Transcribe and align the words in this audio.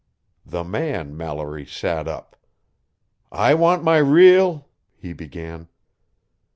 The 0.47 0.63
man 0.63 1.15
Mallory 1.15 1.63
sat 1.63 2.07
up. 2.07 2.35
"I 3.31 3.53
want 3.53 3.83
my 3.83 3.97
real" 3.99 4.67
he 4.99 5.13
began. 5.13 5.67